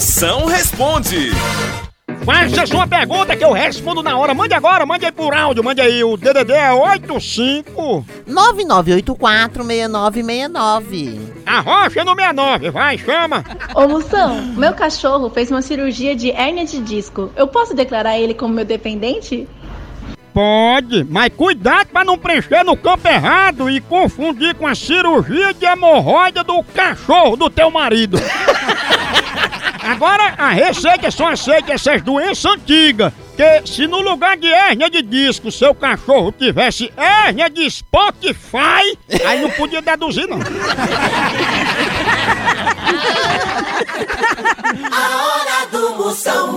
Moção 0.00 0.46
responde. 0.46 1.30
Faça 2.24 2.66
sua 2.66 2.86
pergunta 2.86 3.36
que 3.36 3.44
eu 3.44 3.52
respondo 3.52 4.02
na 4.02 4.16
hora. 4.16 4.32
Mande 4.32 4.54
agora, 4.54 4.86
mande 4.86 5.04
aí 5.04 5.12
por 5.12 5.34
áudio, 5.34 5.62
mande 5.62 5.82
aí. 5.82 6.02
O 6.02 6.16
DDD 6.16 6.54
é 6.54 6.72
85 6.72 8.02
99846969. 8.26 11.20
Arrocha 11.44 12.02
no 12.02 12.14
69, 12.14 12.70
vai, 12.70 12.96
chama. 12.96 13.44
Ô 13.74 13.86
Moção, 13.86 14.40
meu 14.56 14.72
cachorro 14.72 15.28
fez 15.28 15.50
uma 15.50 15.60
cirurgia 15.60 16.16
de 16.16 16.30
hérnia 16.30 16.64
de 16.64 16.80
disco. 16.80 17.30
Eu 17.36 17.46
posso 17.46 17.74
declarar 17.74 18.18
ele 18.18 18.32
como 18.32 18.54
meu 18.54 18.64
dependente? 18.64 19.46
Pode, 20.32 21.04
mas 21.04 21.30
cuidado 21.36 21.88
pra 21.88 22.04
não 22.04 22.16
preencher 22.16 22.64
no 22.64 22.74
campo 22.74 23.06
errado 23.06 23.68
e 23.68 23.82
confundir 23.82 24.54
com 24.54 24.66
a 24.66 24.74
cirurgia 24.74 25.52
de 25.52 25.66
hemorroida 25.66 26.42
do 26.42 26.62
cachorro 26.62 27.36
do 27.36 27.50
teu 27.50 27.70
marido. 27.70 28.16
Agora, 29.90 30.34
a 30.38 30.50
receita 30.50 31.10
só 31.10 31.32
aceita 31.32 31.72
essas 31.72 32.00
doenças 32.00 32.44
antigas. 32.44 33.12
Que 33.36 33.66
se 33.66 33.88
no 33.88 34.00
lugar 34.00 34.36
de 34.36 34.46
hérnia 34.46 34.88
de 34.88 35.02
disco 35.02 35.50
seu 35.50 35.74
cachorro 35.74 36.30
tivesse 36.30 36.92
hérnia 36.96 37.50
de 37.50 37.68
Spotify, 37.68 38.96
aí 39.26 39.42
não 39.42 39.50
podia 39.50 39.82
deduzir 39.82 40.28
não. 40.28 40.38
A 44.92 45.26
hora 45.26 45.66
do 45.72 45.96
Moção. 45.96 46.49